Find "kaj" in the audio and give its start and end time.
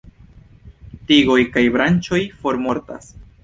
1.59-1.65